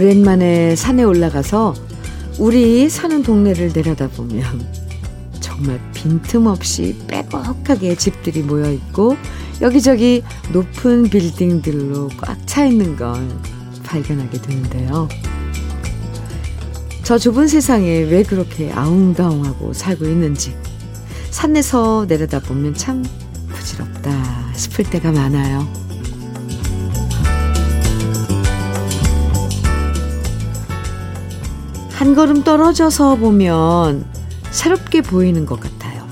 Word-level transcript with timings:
오랜만에 0.00 0.76
산에 0.76 1.02
올라가서 1.02 1.74
우리 2.38 2.88
사는 2.88 3.22
동네를 3.22 3.72
내려다보면 3.74 4.42
정말 5.40 5.78
빈틈없이 5.92 6.96
빼곡하게 7.06 7.96
집들이 7.96 8.40
모여 8.40 8.72
있고 8.72 9.18
여기저기 9.60 10.22
높은 10.54 11.10
빌딩들로 11.10 12.08
꽉 12.16 12.38
차 12.46 12.64
있는 12.64 12.96
걸 12.96 13.28
발견하게 13.84 14.40
되는데요. 14.40 15.06
저 17.02 17.18
좁은 17.18 17.46
세상에 17.46 17.98
왜 18.04 18.22
그렇게 18.22 18.72
아웅다웅하고 18.72 19.74
살고 19.74 20.06
있는지 20.06 20.56
산에서 21.30 22.06
내려다보면 22.08 22.72
참 22.72 23.04
부질없다 23.50 24.54
싶을 24.54 24.86
때가 24.88 25.12
많아요. 25.12 25.79
한 32.00 32.14
걸음 32.14 32.44
떨어져서 32.44 33.16
보면 33.16 34.06
새롭게 34.50 35.02
보이는 35.02 35.44
것 35.44 35.60
같아요. 35.60 36.08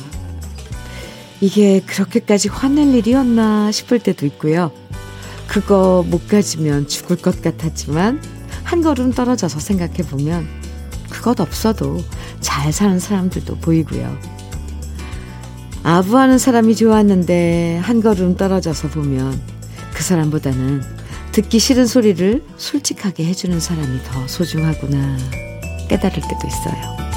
이게 1.40 1.80
그렇게까지 1.80 2.50
화낼 2.50 2.94
일이었나 2.94 3.72
싶을 3.72 3.98
때도 3.98 4.26
있고요. 4.26 4.70
그거 5.46 6.04
못 6.06 6.28
가지면 6.28 6.88
죽을 6.88 7.16
것 7.16 7.40
같았지만 7.40 8.20
한 8.64 8.82
걸음 8.82 9.12
떨어져서 9.12 9.60
생각해 9.60 10.02
보면 10.10 10.46
그것 11.08 11.40
없어도 11.40 12.04
잘 12.40 12.70
사는 12.70 12.98
사람들도 12.98 13.56
보이고요. 13.56 14.14
아부하는 15.84 16.36
사람이 16.36 16.76
좋았는데 16.76 17.78
한 17.82 18.02
걸음 18.02 18.36
떨어져서 18.36 18.88
보면 18.88 19.40
그 19.94 20.02
사람보다는 20.02 20.82
듣기 21.32 21.58
싫은 21.58 21.86
소리를 21.86 22.44
솔직하게 22.58 23.24
해주는 23.24 23.58
사람이 23.58 24.00
더 24.04 24.28
소중하구나 24.28 25.47
깨달을 25.88 26.22
때도 26.22 26.46
있어요. 26.46 27.08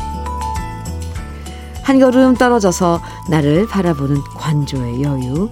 한 1.84 2.00
걸음 2.00 2.36
떨어져서 2.36 3.02
나를 3.30 3.68
바라보는 3.68 4.22
관조의 4.36 5.04
여유. 5.04 5.50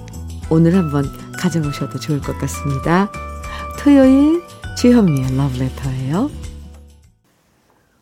오늘 0.49 0.75
한번 0.75 1.05
가져보셔도 1.37 1.99
좋을 1.99 2.21
것 2.21 2.37
같습니다. 2.37 3.11
토요일 3.79 4.41
주현미의 4.77 5.35
러브레터예요. 5.35 6.31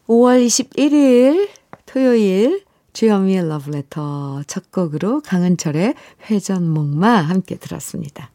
5월 0.08 0.45
21일 0.45 1.50
토요일 1.86 2.64
주현미의 2.94 3.48
러브레터 3.48 4.44
첫 4.48 4.72
곡으로 4.72 5.22
강은철의 5.22 5.95
회전목마 6.30 7.10
함께 7.10 7.58
들었습니다. 7.58 8.32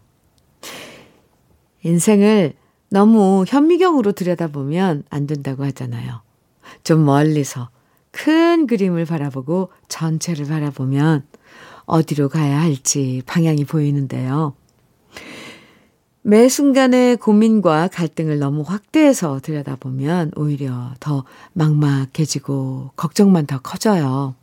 인생을 1.85 2.55
너무 2.91 3.45
현미경으로 3.49 4.13
들여다보면 4.13 5.05
안 5.11 5.27
된다고 5.27 5.65
하잖아요. 5.65 6.21
좀 6.85 7.05
멀리서 7.05 7.71
큰 8.11 8.67
그림을 8.67 9.05
바라보고 9.07 9.71
전체를 9.89 10.47
바라보면 10.47 11.27
어디로 11.87 12.29
가야 12.29 12.61
할지 12.61 13.23
방향이 13.27 13.65
보이는데요. 13.65 14.55
매 16.25 16.49
순간의 16.49 17.17
고민과 17.17 17.89
갈등을 17.89 18.39
너무 18.39 18.63
확대해서 18.63 19.41
들여다보면 19.41 20.33
오히려 20.37 20.93
더 21.01 21.25
막막해지고 21.53 22.93
걱정만 22.95 23.47
더 23.47 23.61
커져요. 23.61 24.37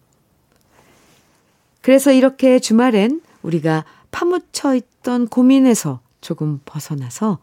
그래서 1.81 2.12
이렇게 2.12 2.59
주말엔 2.59 3.22
우리가 3.44 3.86
파묻혀 4.12 4.75
있던 4.75 5.30
고민에서 5.30 6.02
조금 6.20 6.59
벗어나서 6.66 7.40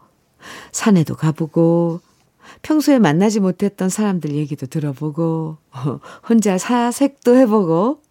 산에도 0.71 1.15
가보고 1.15 2.01
평소에 2.67 2.99
만나지 2.99 3.39
못했던 3.39 3.87
사람들 3.87 4.35
얘기도 4.35 4.65
들어보고, 4.65 5.55
혼자 6.27 6.57
사색도 6.57 7.37
해보고, 7.37 8.01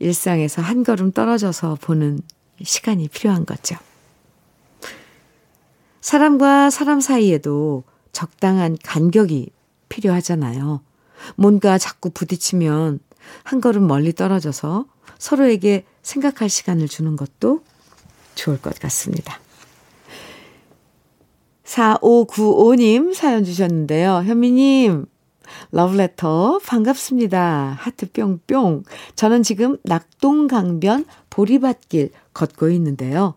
일상에서 0.00 0.60
한 0.60 0.82
걸음 0.82 1.12
떨어져서 1.12 1.78
보는 1.80 2.18
시간이 2.60 3.06
필요한 3.06 3.46
거죠. 3.46 3.76
사람과 6.00 6.70
사람 6.70 7.00
사이에도 7.00 7.84
적당한 8.10 8.76
간격이 8.82 9.50
필요하잖아요. 9.88 10.80
뭔가 11.36 11.78
자꾸 11.78 12.10
부딪히면 12.10 12.98
한 13.44 13.60
걸음 13.60 13.86
멀리 13.86 14.12
떨어져서 14.12 14.86
서로에게 15.18 15.84
생각할 16.02 16.48
시간을 16.48 16.88
주는 16.88 17.14
것도 17.14 17.62
좋을 18.34 18.60
것 18.60 18.76
같습니다. 18.80 19.38
4595님 21.72 23.14
사연 23.14 23.44
주셨는데요. 23.44 24.22
현미님, 24.26 25.06
러브레터 25.70 26.60
반갑습니다. 26.64 27.76
하트 27.78 28.10
뿅뿅. 28.12 28.82
저는 29.16 29.42
지금 29.42 29.78
낙동강변 29.84 31.06
보리밭길 31.30 32.10
걷고 32.34 32.68
있는데요. 32.70 33.34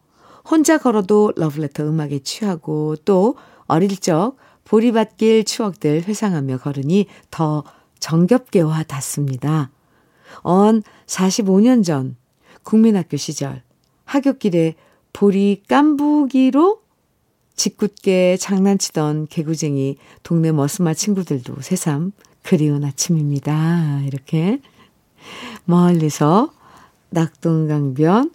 혼자 0.49 0.77
걸어도 0.77 1.31
러브레터 1.37 1.83
음악에 1.83 2.19
취하고 2.19 2.97
또 3.05 3.35
어릴 3.67 3.97
적 3.97 4.35
보리밭길 4.65 5.45
추억들 5.45 6.03
회상하며 6.03 6.57
걸으니 6.57 7.07
더 7.31 7.63
정겹게 7.99 8.61
와 8.61 8.83
닿습니다. 8.83 9.71
언 10.41 10.83
45년 11.05 11.85
전 11.85 12.17
국민학교 12.63 13.15
시절 13.15 13.63
하굣길에 14.03 14.75
보리 15.13 15.63
깐부기로 15.67 16.84
짓궂게 17.55 18.37
장난치던 18.37 19.27
개구쟁이 19.27 19.97
동네 20.23 20.51
머스마 20.51 20.93
친구들도 20.93 21.61
새삼 21.61 22.11
그리운 22.43 22.83
아침입니다. 22.83 24.01
이렇게 24.05 24.61
멀리서 25.65 26.51
낙동강변 27.09 28.31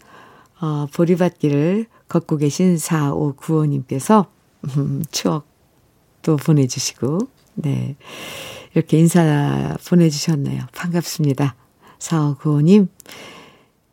어, 0.60 0.86
보리밭길을 0.92 1.86
걷고 2.08 2.38
계신 2.38 2.76
4595님께서 2.76 4.26
음, 4.76 5.02
추억도 5.10 6.36
보내주시고 6.36 7.18
네 7.54 7.96
이렇게 8.74 8.98
인사 8.98 9.76
보내주셨네요. 9.88 10.64
반갑습니다. 10.74 11.54
4595님 11.98 12.88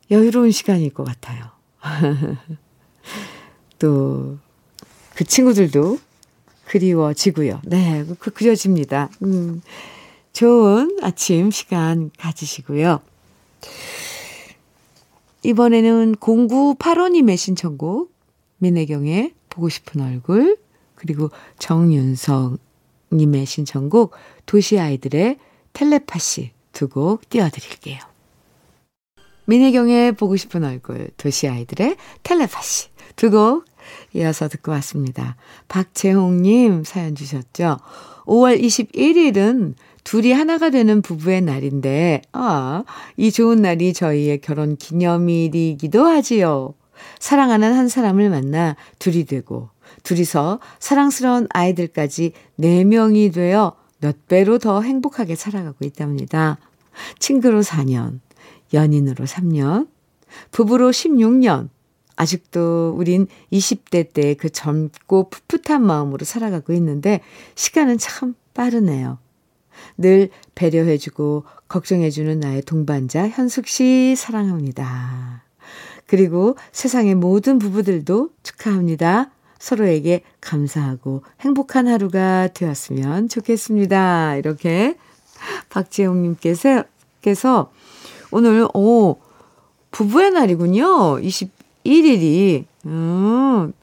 여유로운 0.09 0.51
시간일 0.51 0.93
것 0.93 1.03
같아요. 1.03 1.45
또 3.79 4.37
그 5.17 5.23
친구들도 5.23 5.97
그리워지고요. 6.65 7.61
네, 7.63 8.05
그, 8.19 8.29
그려집니다. 8.29 9.09
음, 9.23 9.63
좋은 10.31 10.99
아침 11.01 11.49
시간 11.49 12.11
가지시고요. 12.19 13.01
이번에는 15.41 16.17
0985님의 16.17 17.35
신청곡, 17.35 18.13
민혜경의 18.59 19.33
보고 19.49 19.69
싶은 19.69 20.01
얼굴, 20.01 20.55
그리고 20.93 21.31
정윤성님의 21.57 23.47
신청곡, 23.47 24.13
도시 24.45 24.77
아이들의 24.77 25.39
텔레파시 25.73 26.51
두 26.73 26.89
곡 26.89 27.27
띄워드릴게요. 27.29 27.97
민혜경의 29.45 30.11
보고 30.11 30.35
싶은 30.35 30.63
얼굴, 30.63 31.09
도시 31.17 31.47
아이들의 31.47 31.95
텔레파시 32.21 32.89
두 33.15 33.31
곡 33.31 33.65
이어서 34.13 34.47
듣고 34.47 34.71
왔습니다. 34.73 35.35
박재홍님 35.67 36.83
사연 36.83 37.15
주셨죠? 37.15 37.77
5월 38.25 38.61
21일은 38.61 39.75
둘이 40.03 40.31
하나가 40.31 40.69
되는 40.69 41.01
부부의 41.01 41.41
날인데, 41.41 42.21
아, 42.31 42.83
이 43.17 43.31
좋은 43.31 43.61
날이 43.61 43.93
저희의 43.93 44.39
결혼 44.39 44.77
기념일이기도 44.77 46.05
하지요. 46.05 46.75
사랑하는 47.19 47.73
한 47.73 47.89
사람을 47.89 48.29
만나 48.29 48.75
둘이 48.99 49.25
되고, 49.25 49.69
둘이서 50.03 50.59
사랑스러운 50.79 51.47
아이들까지 51.49 52.31
4명이 52.59 53.33
되어 53.33 53.75
몇 53.99 54.27
배로 54.27 54.59
더 54.59 54.81
행복하게 54.81 55.35
살아가고 55.35 55.83
있답니다. 55.83 56.57
친구로 57.19 57.61
4년, 57.61 58.19
연인으로 58.73 59.25
3년, 59.25 59.87
부부로 60.51 60.91
16년, 60.91 61.69
아직도 62.17 62.93
우린 62.97 63.27
20대 63.53 64.11
때 64.11 64.35
그 64.35 64.49
젊고 64.49 65.29
풋풋한 65.29 65.81
마음으로 65.85 66.25
살아가고 66.25 66.73
있는데 66.73 67.21
시간은 67.55 67.97
참 67.97 68.35
빠르네요. 68.53 69.19
늘 69.97 70.29
배려해주고 70.55 71.45
걱정해주는 71.67 72.39
나의 72.39 72.63
동반자 72.63 73.29
현숙 73.29 73.67
씨 73.67 74.15
사랑합니다. 74.17 75.43
그리고 76.07 76.55
세상의 76.71 77.15
모든 77.15 77.59
부부들도 77.59 78.29
축하합니다. 78.43 79.31
서로에게 79.59 80.21
감사하고 80.39 81.23
행복한 81.41 81.87
하루가 81.87 82.47
되었으면 82.47 83.27
좋겠습니다. 83.27 84.35
이렇게 84.35 84.97
박지영님께서 85.69 86.85
오늘 88.31 88.67
오 88.73 89.17
부부의 89.91 90.31
날이군요. 90.31 91.19
20 91.19 91.56
1일이, 91.87 92.65
음, 92.85 93.73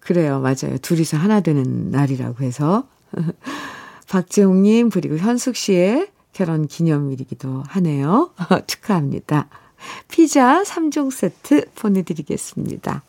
그래요. 0.00 0.40
맞아요. 0.40 0.78
둘이서 0.80 1.16
하나 1.16 1.40
되는 1.40 1.90
날이라고 1.90 2.42
해서 2.44 2.86
박재홍님, 4.08 4.90
그리고 4.90 5.16
현숙 5.16 5.56
씨의 5.56 6.08
결혼 6.32 6.66
기념일이기도 6.66 7.64
하네요. 7.66 8.30
축하합니다. 8.66 9.48
피자 10.08 10.62
3종 10.62 11.10
세트 11.10 11.66
보내드리겠습니다. 11.74 13.02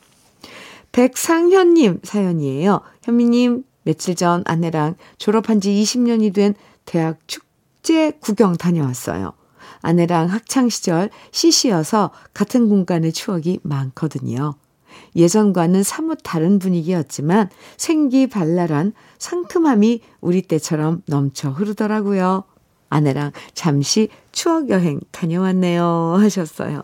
백상현님 0.92 2.00
사연이에요. 2.04 2.82
현미님, 3.04 3.64
며칠 3.84 4.16
전 4.16 4.44
아내랑 4.46 4.96
졸업한 5.18 5.62
지 5.62 5.70
20년이 5.72 6.34
된 6.34 6.56
대학 6.86 7.20
축제 7.28 8.12
구경 8.20 8.56
다녀왔어요. 8.58 9.34
아내랑 9.82 10.28
학창시절 10.28 11.10
CC여서 11.32 12.12
같은 12.34 12.70
공간의 12.70 13.14
추억이 13.14 13.60
많거든요. 13.64 14.56
예전과는 15.16 15.84
사뭇 15.84 16.20
다른 16.24 16.60
분위기였지만 16.60 17.50
생기 17.78 18.28
발랄한 18.28 18.94
상큼함이 19.20 20.02
우리 20.22 20.42
때처럼 20.42 21.02
넘쳐 21.08 21.50
흐르더라고요. 21.50 22.44
아내랑 22.90 23.32
잠시 23.54 24.10
추억여행 24.32 25.02
다녀왔네요. 25.12 26.16
하셨어요. 26.20 26.84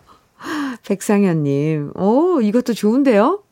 백상현님, 0.85 1.93
오, 1.95 2.41
이것도 2.41 2.73
좋은데요? 2.73 3.43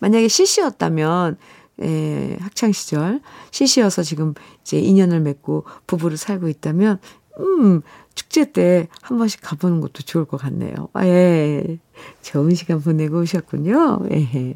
만약에 0.00 0.26
CC였다면, 0.28 1.36
예, 1.82 2.36
학창시절, 2.40 3.20
CC여서 3.52 4.02
지금 4.02 4.34
이제 4.62 4.78
인연을 4.78 5.20
맺고 5.20 5.64
부부를 5.86 6.16
살고 6.16 6.48
있다면, 6.48 6.98
음, 7.38 7.82
축제 8.14 8.52
때 8.52 8.86
한 9.02 9.18
번씩 9.18 9.40
가보는 9.42 9.80
것도 9.80 10.02
좋을 10.04 10.24
것 10.24 10.36
같네요. 10.36 10.88
아, 10.92 11.06
예. 11.06 11.78
좋은 12.22 12.54
시간 12.54 12.80
보내고 12.80 13.20
오셨군요. 13.20 14.00
예. 14.12 14.54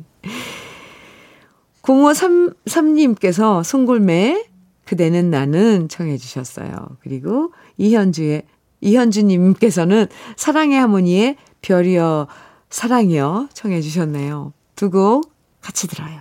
0533님께서 1.83 3.63
송골매 3.63 4.47
그대는 4.85 5.31
나는 5.31 5.89
청해 5.89 6.17
주셨어요. 6.19 6.73
그리고 7.01 7.53
이현주의 7.79 8.43
이현주님께서는 8.81 10.07
사랑의 10.37 10.79
하모니의 10.81 11.37
별이여 11.63 12.29
사랑이여 12.71 13.49
청해 13.53 13.81
주셨네요. 13.81 14.53
두 14.77 14.91
곡 14.91 15.33
같이 15.63 15.87
들어요. 15.89 16.21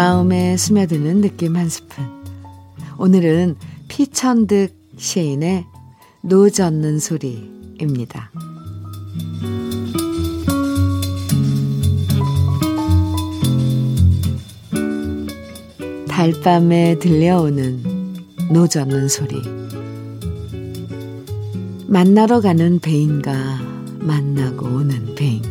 마음에 0.00 0.56
스며드는 0.56 1.20
느낌 1.20 1.56
한 1.56 1.68
스푼. 1.68 2.06
오늘은 2.96 3.56
피천득 3.88 4.74
시인의 4.96 5.66
노젓는 6.22 6.98
소리입니다. 6.98 8.30
달밤에 16.08 16.98
들려오는 16.98 17.82
노젓는 18.50 19.08
소리. 19.08 19.42
만나러 21.88 22.40
가는 22.40 22.78
배인가, 22.78 23.60
만나고 23.98 24.64
오는 24.64 25.14
배인가. 25.14 25.49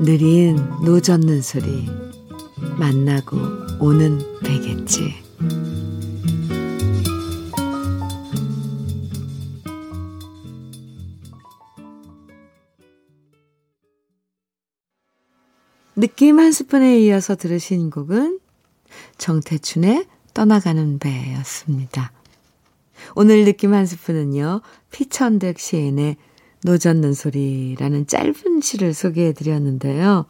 느린 0.00 0.56
노젓는 0.84 1.42
소리. 1.42 1.86
만나고 2.78 3.36
오는 3.80 4.18
배겠지. 4.42 5.14
느낌 15.96 16.38
한 16.38 16.52
스푼에 16.52 17.00
이어서 17.00 17.34
들으신 17.34 17.90
곡은 17.90 18.38
정태춘의 19.16 20.06
떠나가는 20.32 21.00
배였습니다. 21.00 22.12
오늘 23.16 23.44
느낌 23.44 23.74
한 23.74 23.84
스푼은요, 23.84 24.60
피천득 24.92 25.58
시인의 25.58 26.16
노젓는 26.64 27.14
소리라는 27.14 28.06
짧은 28.06 28.60
시를 28.60 28.94
소개해 28.94 29.32
드렸는데요. 29.32 30.26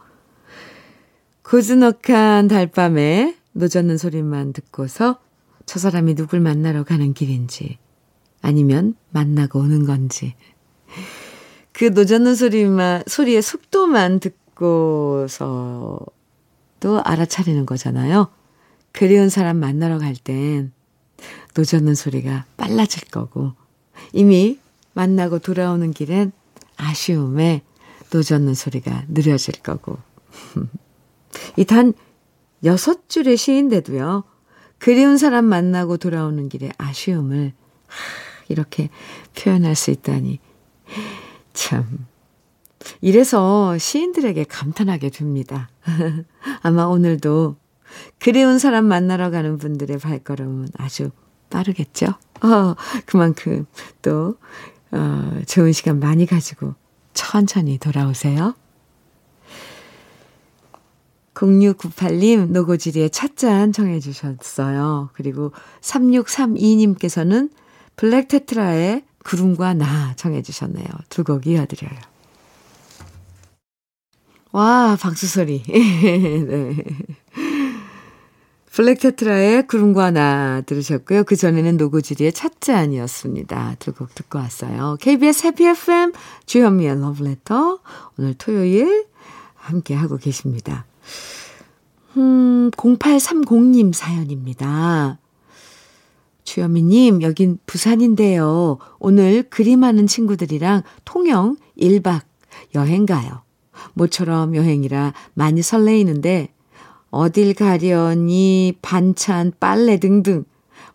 고즈넉한 1.43 2.49
달밤에 2.49 3.37
노젓는 3.53 3.97
소리만 3.97 4.53
듣고서 4.53 5.19
저 5.67 5.79
사람이 5.79 6.15
누굴 6.15 6.41
만나러 6.41 6.85
가는 6.85 7.15
길인지 7.15 7.79
아니면 8.43 8.95
만나고 9.11 9.59
오는 9.59 9.85
건지 9.85 10.35
그 11.73 11.85
노젓는 11.87 12.35
소리만 12.35 13.05
소리의 13.07 13.43
속도만 13.43 14.21
듣고 14.21 14.49
듣고서도 14.59 16.11
알아차리는 17.05 17.65
거잖아요. 17.65 18.29
그리운 18.93 19.29
사람 19.29 19.59
만나러 19.59 19.99
갈 19.99 20.15
땐 20.15 20.73
노젓는 21.55 21.95
소리가 21.95 22.45
빨라질 22.57 23.09
거고 23.09 23.53
이미 24.13 24.59
만나고 24.95 25.39
돌아오는 25.39 25.93
길엔 25.93 26.33
아쉬움에 26.77 27.63
노젓는 28.13 28.55
소리가 28.55 29.05
느려질 29.09 29.63
거고 29.63 29.99
이 31.57 31.65
단 31.65 31.93
여섯 32.65 33.09
줄의 33.09 33.37
시인데도요. 33.37 34.25
그리운 34.79 35.17
사람 35.19 35.45
만나고 35.45 35.97
돌아오는 35.97 36.49
길에 36.49 36.71
아쉬움을 36.79 37.53
이렇게 38.49 38.91
표현할 39.37 39.75
수 39.75 39.91
있다니 39.91 40.39
참 41.53 42.07
이래서 43.01 43.77
시인들에게 43.77 44.45
감탄하게 44.45 45.11
됩니다. 45.11 45.69
아마 46.63 46.85
오늘도 46.85 47.57
그리운 48.19 48.59
사람 48.59 48.87
만나러 48.87 49.31
가는 49.31 49.59
분들의 49.59 49.99
발걸음은 49.99 50.69
아주 50.79 51.11
빠르겠죠? 51.51 52.07
어, 52.43 52.75
그만큼 53.07 53.67
또, 54.03 54.37
어, 54.93 55.41
좋은 55.47 55.73
시간 55.73 56.01
많이 56.01 56.27
가지고 56.27 56.75
천천히 57.15 57.79
돌아오세요. 57.79 58.55
0698님, 61.35 62.51
노고지리의 62.51 63.11
찻잔 63.11 63.73
청해 63.73 64.01
주셨어요. 64.01 65.11
그리고 65.13 65.53
3632님께서는 65.81 67.51
블랙테트라의 67.97 69.05
구름과 69.25 69.75
나 69.75 70.15
청해 70.17 70.43
주셨네요. 70.43 70.87
두 71.11 71.23
곡 71.25 71.47
이어드려요. 71.47 71.99
와, 74.53 74.97
박수 75.01 75.27
소리. 75.27 75.63
네. 75.69 76.77
블랙테트라의 78.79 79.67
구름과 79.67 80.13
나 80.13 80.61
들으셨고요. 80.61 81.25
그 81.25 81.35
전에는 81.35 81.77
노고지리의 81.79 82.33
찻잔이었습니다. 82.33 83.75
두 83.81 83.93
곡 83.93 84.15
듣고 84.15 84.39
왔어요. 84.39 84.97
KBS 85.01 85.49
해피 85.49 85.67
FM 85.67 86.13
주현미의 86.47 87.01
러브레터 87.01 87.81
오늘 88.17 88.35
토요일 88.35 89.07
함께 89.57 89.95
하고 89.95 90.17
계십니다. 90.17 90.87
음, 92.19 92.71
0830님 92.71 93.93
사연입니다. 93.93 95.19
주현미님, 96.45 97.23
여긴 97.23 97.59
부산인데요. 97.67 98.79
오늘 99.01 99.43
그림하는 99.51 100.07
친구들이랑 100.07 100.83
통영 101.05 101.57
1박 101.77 102.21
여행 102.77 103.07
가요. 103.07 103.43
모처럼 103.95 104.55
여행이라 104.55 105.15
많이 105.35 105.63
설레이는데 105.63 106.55
어딜 107.11 107.55
가려니 107.55 108.75
반찬, 108.83 109.53
빨래 109.59 109.99
등등 109.99 110.45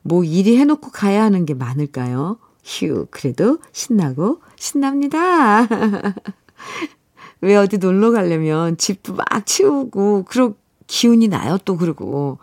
뭐 0.02 0.24
일이 0.24 0.58
해놓고 0.58 0.92
가야 0.92 1.24
하는 1.24 1.46
게 1.46 1.54
많을까요? 1.54 2.38
휴, 2.64 3.08
그래도 3.10 3.60
신나고 3.72 4.42
신납니다. 4.58 5.68
왜 7.42 7.56
어디 7.56 7.78
놀러 7.78 8.12
가려면 8.12 8.78
집도 8.78 9.14
막 9.16 9.26
치우고 9.46 10.24
그러 10.26 10.54
기운이 10.88 11.28
나요 11.28 11.58
또 11.66 11.78
그러고 11.78 12.38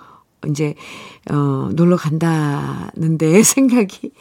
이제 0.46 0.74
어 1.30 1.70
놀러 1.74 1.96
간다는데 1.96 3.42
생각이 3.44 4.12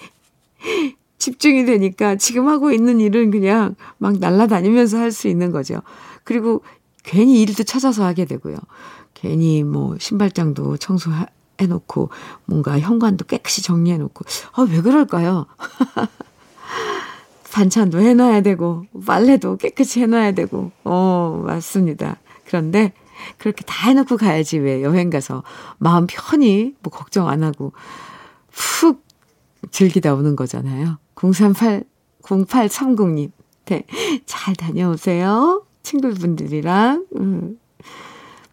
집중이 1.18 1.66
되니까 1.66 2.16
지금 2.16 2.48
하고 2.48 2.72
있는 2.72 3.00
일은 3.02 3.32
그냥 3.32 3.76
막 3.98 4.18
날아다니면서 4.20 4.98
할 4.98 5.12
수 5.12 5.28
있는 5.28 5.52
거죠. 5.52 5.82
그리고 6.24 6.62
괜히 7.04 7.42
일도 7.42 7.64
찾아서 7.64 8.06
하게 8.06 8.26
되고요. 8.26 8.58
괜히 9.22 9.64
뭐 9.64 9.98
신발장도 10.00 10.78
청소해 10.78 11.26
놓고 11.68 12.10
뭔가 12.46 12.80
현관도 12.80 13.26
깨끗이 13.26 13.62
정리해 13.62 13.98
놓고 13.98 14.24
아, 14.54 14.62
왜 14.70 14.82
그럴까요? 14.82 15.46
반찬도 17.52 18.00
해놔야 18.00 18.42
되고 18.42 18.86
빨래도 19.06 19.58
깨끗이 19.58 20.00
해놔야 20.02 20.32
되고 20.34 20.72
어 20.86 21.42
맞습니다. 21.46 22.18
그런데 22.46 22.94
그렇게 23.38 23.64
다 23.66 23.90
해놓고 23.90 24.16
가야지 24.18 24.58
왜 24.60 24.82
여행 24.84 25.10
가서 25.10 25.44
마음 25.78 26.08
편히 26.08 26.76
뭐 26.82 26.92
걱정 26.92 27.28
안 27.28 27.44
하고 27.44 27.74
푹 28.52 29.04
즐기다 29.72 30.14
오는 30.14 30.38
거잖아요. 30.38 30.98
038, 31.16 31.84
0830님. 32.24 33.32
네. 33.66 33.84
잘 34.26 34.56
다녀오세요. 34.56 35.66
친구분들이랑. 35.84 37.06
음. 37.18 37.60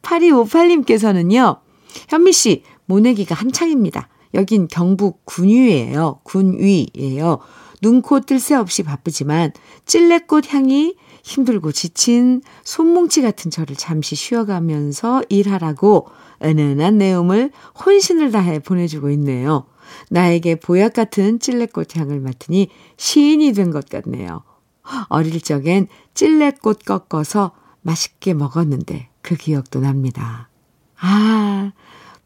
8258님께서는요, 0.07 1.61
현미 2.09 2.33
씨, 2.33 2.63
모내기가 2.87 3.35
한창입니다. 3.35 4.09
여긴 4.35 4.69
경북 4.69 5.25
군위예요. 5.25 6.21
군위예요. 6.23 7.39
눈코 7.83 8.21
뜰 8.21 8.39
새 8.39 8.55
없이 8.55 8.83
바쁘지만 8.83 9.53
찔레꽃 9.85 10.53
향이 10.53 10.97
힘들고 11.25 11.73
지친 11.73 12.41
손뭉치 12.65 13.23
같은 13.23 13.51
저를 13.51 13.77
잠시 13.77 14.15
쉬어가면서 14.15 15.23
일하라고 15.29 16.09
은은한 16.43 16.99
내용을 16.99 17.51
혼신을 17.85 18.31
다해 18.31 18.61
보내주고 18.61 19.11
있네요. 19.11 19.67
나에게 20.11 20.57
보약 20.57 20.95
같은 20.95 21.39
찔레꽃 21.39 21.97
향을 21.97 22.21
맡으니 22.21 22.69
시인이 22.97 23.53
된 23.53 23.73
것 23.73 23.89
같네요. 23.89 24.43
어릴 25.09 25.41
적엔 25.41 25.89
찔레꽃 26.15 26.85
꺾어서 26.85 27.53
맛있게 27.83 28.35
먹었는데 28.35 29.09
그 29.27 29.35
기억도 29.35 29.81
납니다. 29.81 30.49
아, 31.01 31.73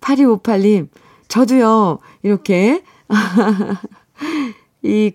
8258님, 0.02 0.88
저도요, 1.28 1.98
이렇게, 2.22 2.84
이, 4.82 5.12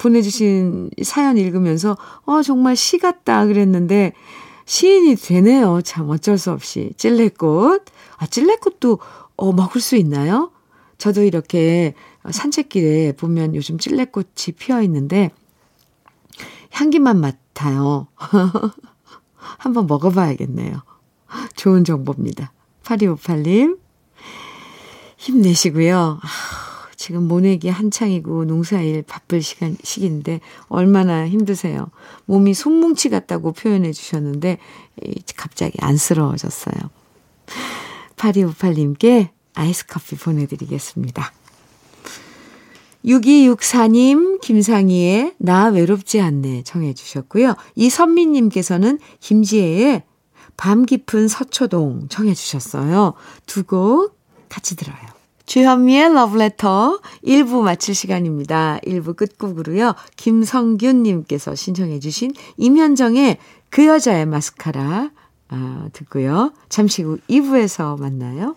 보내주신 0.00 0.88
사연 1.02 1.36
읽으면서, 1.36 1.98
어, 2.24 2.40
정말 2.40 2.74
시 2.74 2.96
같다 2.96 3.44
그랬는데, 3.46 4.14
시인이 4.64 5.16
되네요. 5.16 5.82
참, 5.82 6.08
어쩔 6.08 6.38
수 6.38 6.52
없이. 6.52 6.94
찔레꽃. 6.96 7.84
아, 8.16 8.26
찔레꽃도, 8.26 8.98
어, 9.36 9.52
먹을 9.52 9.82
수 9.82 9.94
있나요? 9.96 10.52
저도 10.96 11.22
이렇게 11.22 11.92
산책길에 12.30 13.12
보면 13.12 13.54
요즘 13.54 13.76
찔레꽃이 13.76 14.54
피어 14.58 14.80
있는데, 14.82 15.32
향기만 16.70 17.20
맡아요. 17.20 18.06
한번 19.56 19.86
먹어봐야겠네요. 19.86 20.82
좋은 21.56 21.84
정보입니다. 21.84 22.52
8258님, 22.84 23.78
힘내시고요. 25.16 26.20
아, 26.22 26.28
지금 26.96 27.28
모내기 27.28 27.68
한창이고 27.68 28.44
농사일 28.44 29.02
바쁠 29.02 29.42
시간, 29.42 29.76
시기인데 29.82 30.40
얼마나 30.68 31.28
힘드세요. 31.28 31.90
몸이 32.26 32.54
손뭉치 32.54 33.08
같다고 33.08 33.52
표현해 33.52 33.92
주셨는데 33.92 34.58
갑자기 35.36 35.78
안쓰러워졌어요. 35.80 36.74
8258님께 38.16 39.30
아이스 39.54 39.86
커피 39.86 40.16
보내드리겠습니다. 40.16 41.32
6264님, 43.04 44.40
김상희의 44.40 45.34
나 45.38 45.66
외롭지 45.68 46.20
않네 46.20 46.62
청해 46.64 46.94
주셨고요. 46.94 47.54
이선미님께서는 47.74 48.98
김지혜의 49.20 50.02
밤 50.56 50.84
깊은 50.86 51.28
서초동 51.28 52.08
청해 52.08 52.34
주셨어요. 52.34 53.14
두 53.46 53.64
곡 53.64 54.18
같이 54.48 54.76
들어요. 54.76 54.96
주현미의 55.46 56.12
러브레터 56.12 57.00
1부 57.24 57.62
마칠 57.62 57.94
시간입니다. 57.94 58.80
1부 58.84 59.16
끝곡으로요. 59.16 59.94
김성균님께서 60.16 61.54
신청해 61.54 62.00
주신 62.00 62.32
임현정의 62.58 63.38
그 63.70 63.86
여자의 63.86 64.26
마스카라 64.26 65.10
아, 65.50 65.88
듣고요. 65.94 66.52
잠시 66.68 67.02
후 67.02 67.18
2부에서 67.30 67.98
만나요. 67.98 68.56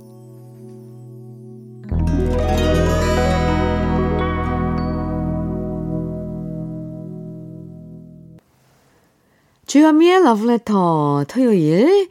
주현미의 9.71 10.23
러브레터 10.23 11.23
토요일 11.29 12.09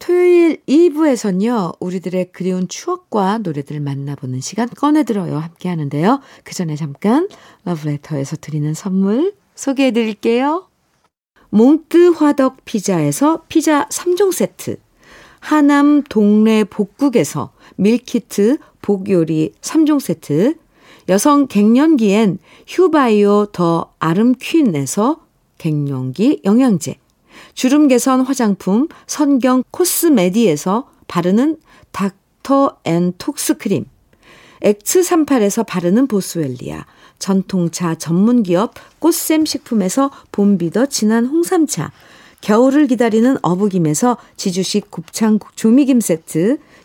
토요일 0.00 0.56
2부에선요. 0.66 1.76
우리들의 1.78 2.32
그리운 2.32 2.66
추억과 2.66 3.38
노래들을 3.38 3.80
만나보는 3.80 4.40
시간 4.40 4.68
꺼내들어요. 4.68 5.38
함께 5.38 5.68
하는데요. 5.68 6.20
그 6.42 6.52
전에 6.52 6.74
잠깐 6.74 7.28
러브레터에서 7.64 8.36
드리는 8.40 8.74
선물 8.74 9.34
소개해 9.54 9.92
드릴게요. 9.92 10.66
몽뜨 11.50 12.14
화덕 12.16 12.64
피자에서 12.64 13.42
피자 13.46 13.86
3종 13.86 14.32
세트 14.32 14.78
하남 15.38 16.02
동네 16.02 16.64
복국에서 16.64 17.52
밀키트 17.76 18.58
복요리 18.82 19.52
3종 19.60 20.00
세트. 20.00 20.56
여성 21.08 21.48
갱년기엔 21.48 22.38
휴바이오 22.68 23.46
더 23.52 23.92
아름퀸에서 23.98 25.20
갱년기 25.58 26.42
영양제, 26.44 26.96
주름 27.54 27.88
개선 27.88 28.20
화장품 28.20 28.86
선경 29.08 29.64
코스메디에서 29.72 30.88
바르는 31.08 31.56
닥터 31.90 32.76
앤 32.84 33.12
톡스 33.18 33.58
크림, 33.58 33.86
엑스38에서 34.62 35.66
바르는 35.66 36.06
보스웰리아, 36.06 36.86
전통차 37.18 37.96
전문기업 37.96 38.74
꽃샘 39.00 39.46
식품에서 39.46 40.10
봄비더 40.30 40.86
진한 40.86 41.26
홍삼차, 41.26 41.90
겨울을 42.40 42.86
기다리는 42.86 43.36
어부김에서 43.42 44.16
지주식 44.36 44.90
곱창 44.90 45.38
조미김 45.56 46.00
세트, 46.00 46.58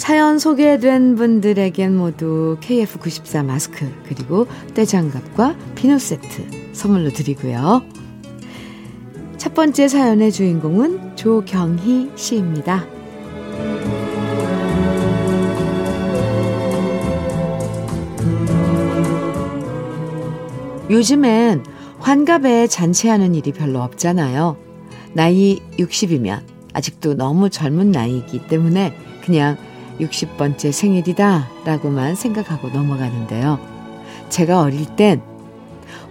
사연 0.00 0.38
소개된 0.38 1.14
분들에겐 1.14 1.94
모두 1.94 2.56
KF94 2.62 3.44
마스크 3.44 3.86
그리고 4.08 4.46
떼장갑과 4.72 5.54
비누 5.74 5.98
세트 5.98 6.72
선물로 6.72 7.10
드리고요. 7.10 7.82
첫 9.36 9.52
번째 9.52 9.88
사연의 9.88 10.32
주인공은 10.32 11.16
조경희 11.16 12.12
씨입니다. 12.16 12.86
요즘엔 20.88 21.62
환갑에 21.98 22.68
잔치하는 22.68 23.34
일이 23.34 23.52
별로 23.52 23.82
없잖아요. 23.82 24.56
나이 25.12 25.60
60이면 25.78 26.40
아직도 26.72 27.16
너무 27.18 27.50
젊은 27.50 27.90
나이이기 27.90 28.46
때문에 28.46 28.96
그냥 29.22 29.58
60번째 30.00 30.72
생일이다 30.72 31.48
라고만 31.64 32.14
생각하고 32.14 32.68
넘어가는데요. 32.68 33.58
제가 34.28 34.60
어릴 34.60 34.86
땐 34.96 35.22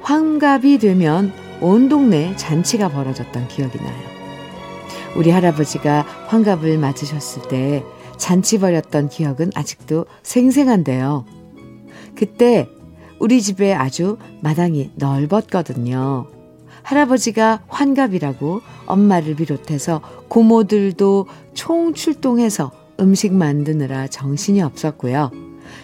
환갑이 0.02 0.78
되면 0.80 1.34
온 1.62 1.90
동네 1.90 2.36
잔치가 2.36 2.90
벌어졌던 2.90 3.48
기억이 3.48 3.78
나요. 3.80 3.98
우리 5.16 5.32
할아버지가 5.32 6.06
환갑을 6.28 6.78
맞으셨을 6.78 7.48
때 7.48 7.84
잔치 8.18 8.60
벌였던 8.60 9.10
기억은 9.10 9.52
아직도 9.56 10.06
생생한데요. 10.24 11.26
그때 12.16 12.70
우리 13.20 13.42
집에 13.42 13.74
아주 13.74 14.18
마당이 14.42 14.92
넓었거든요. 14.96 16.28
할아버지가 16.84 17.64
환갑이라고 17.68 18.62
엄마를 18.86 19.36
비롯해서 19.36 20.02
고모들도 20.28 21.28
총 21.54 21.94
출동해서 21.94 22.72
음식 23.00 23.34
만드느라 23.34 24.08
정신이 24.08 24.62
없었고요. 24.62 25.32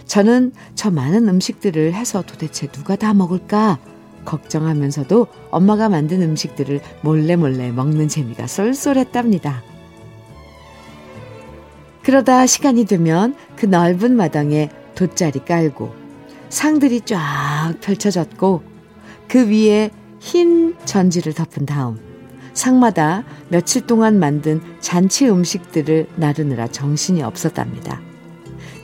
저는 0.05 0.51
저 0.75 0.91
많은 0.91 1.27
음식들을 1.27 1.93
해서 1.93 2.21
도대체 2.21 2.67
누가 2.67 2.95
다 2.95 3.13
먹을까 3.13 3.79
걱정하면서도 4.25 5.27
엄마가 5.51 5.89
만든 5.89 6.21
음식들을 6.21 6.81
몰래 7.01 7.35
몰래 7.35 7.71
먹는 7.71 8.07
재미가 8.07 8.47
쏠쏠했답니다. 8.47 9.63
그러다 12.03 12.45
시간이 12.45 12.85
되면 12.85 13.35
그 13.55 13.65
넓은 13.65 14.15
마당에 14.15 14.69
돗자리 14.93 15.39
깔고 15.45 15.93
상들이 16.49 17.01
쫙 17.01 17.73
펼쳐졌고 17.81 18.63
그 19.27 19.49
위에 19.49 19.89
흰 20.19 20.75
전지를 20.85 21.33
덮은 21.33 21.65
다음 21.65 22.14
상마다 22.55 23.23
며칠 23.49 23.85
동안 23.85 24.17
만든 24.17 24.59
잔치 24.79 25.29
음식들을 25.29 26.07
나르느라 26.15 26.67
정신이 26.67 27.21
없었답니다. 27.21 28.01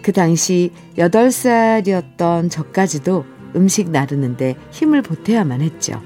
그 0.04 0.12
당시 0.12 0.72
8살이었던 0.98 2.52
저까지도 2.52 3.26
음식 3.56 3.90
나르는데 3.90 4.56
힘을 4.72 5.02
보태야만 5.02 5.62
했죠. 5.62 6.00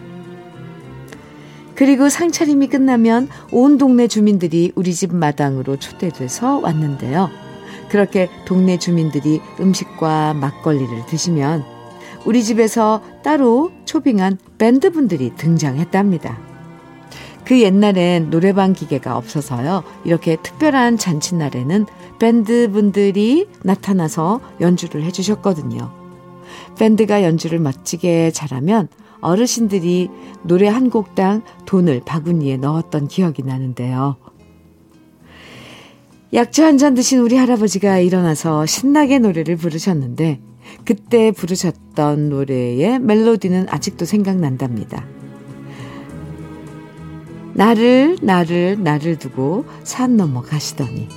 그리고 1.76 2.08
상차림이 2.08 2.68
끝나면 2.68 3.28
온 3.52 3.78
동네 3.78 4.08
주민들이 4.08 4.72
우리 4.75 4.94
집 4.94 5.14
마당으로 5.14 5.78
초대돼서 5.78 6.60
왔는데요. 6.60 7.30
그렇게 7.90 8.30
동네 8.46 8.80
주민들이 8.80 9.42
음식과 9.60 10.34
막걸리를 10.36 11.06
드시면 11.08 11.64
우리 12.25 12.44
집에서 12.44 13.01
따로 13.24 13.72
초빙한 13.86 14.38
밴드분들이 14.58 15.36
등장했답니다. 15.36 16.54
그 17.46 17.62
옛날엔 17.62 18.29
노래방 18.31 18.74
기계가 18.74 19.16
없어서요. 19.18 19.84
이렇게 20.03 20.36
특별한 20.36 20.98
잔칫날에는 20.98 21.86
밴드 22.20 22.72
분들이 22.72 23.48
나타나서 23.64 24.42
연주를 24.62 25.03
해주셨거든요. 25.03 25.92
밴드가 26.77 27.24
연주를 27.24 27.60
멋지게 27.60 28.31
잘하면 28.31 28.88
어르신들이 29.22 30.10
노래 30.44 30.68
한 30.68 30.90
곡당 30.90 31.44
돈을 31.66 32.01
바구니에 32.05 32.58
넣었던 32.58 33.08
기억이 33.08 33.44
나는데요. 33.44 34.18
약주 36.34 36.64
한 36.66 36.77
잔 36.77 36.96
드신 36.96 37.20
우리 37.20 37.36
할아버지가 37.38 38.00
일어나서 38.00 38.66
신나게 38.66 39.20
노래를 39.20 39.55
부르셨는데 39.55 40.42
그때 40.84 41.31
부르셨던 41.31 42.29
노래의 42.29 43.00
멜로디는 43.00 43.68
아직도 43.70 44.05
생각난답니다. 44.05 45.05
나를 47.55 48.18
나를 48.22 48.77
나를 48.83 49.18
두고 49.18 49.63
산 49.83 50.18
넘어 50.18 50.41
가시더니 50.41 51.07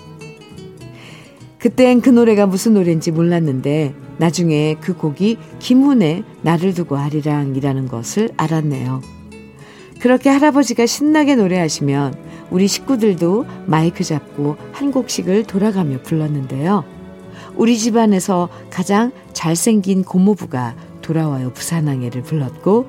그땐 1.58 2.00
그 2.00 2.10
노래가 2.10 2.46
무슨 2.46 2.74
노래인지 2.74 3.10
몰랐는데 3.10 3.92
나중에 4.18 4.76
그 4.80 4.96
곡이 4.96 5.36
김훈의 5.58 6.22
나를 6.42 6.74
두고 6.74 6.96
아리랑이라는 6.96 7.88
것을 7.88 8.30
알았네요. 8.36 9.02
그렇게 10.00 10.30
할아버지가 10.30 10.86
신나게 10.86 11.34
노래하시면 11.34 12.14
우리 12.52 12.68
식구들도 12.68 13.44
마이크 13.66 14.04
잡고 14.04 14.56
한 14.70 14.92
곡씩을 14.92 15.42
돌아가며 15.44 16.02
불렀는데요. 16.02 16.84
우리 17.56 17.76
집안에서 17.76 18.48
가장 18.70 19.10
잘생긴 19.32 20.04
고모부가 20.04 20.76
돌아와요 21.02 21.52
부산항해를 21.52 22.22
불렀고 22.22 22.86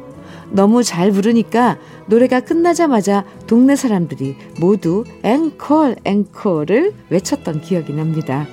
너무 0.51 0.83
잘 0.83 1.11
부르니까 1.11 1.77
노래가 2.09 2.39
끝나자마자 2.39 3.23
동네 3.45 3.75
사람들이 3.75 4.35
모두 4.59 5.03
앵콜 5.23 5.97
앵콜을 6.03 6.93
외쳤던 7.09 7.61
기억이 7.61 7.93
납니다. 7.93 8.47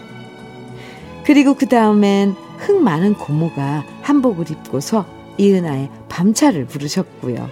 그리고 1.25 1.55
그 1.55 1.67
다음엔 1.67 2.35
흥 2.59 2.85
많은 2.85 3.15
고모가 3.15 3.85
한복을 4.03 4.51
입고서 4.51 5.07
이은아의 5.39 5.91
밤차를 6.09 6.67
부르셨고요. 6.67 7.49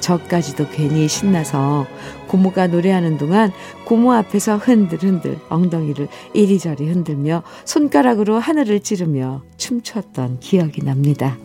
저까지도 0.00 0.68
괜히 0.70 1.08
신나서 1.08 1.86
고모가 2.28 2.68
노래하는 2.68 3.16
동안 3.16 3.50
고모 3.86 4.12
앞에서 4.12 4.58
흔들흔들 4.58 5.38
엉덩이를 5.48 6.08
이리저리 6.34 6.86
흔들며 6.86 7.42
손가락으로 7.64 8.38
하늘을 8.38 8.80
찌르며 8.80 9.42
춤췄던 9.56 10.40
기억이 10.40 10.84
납니다. 10.84 11.38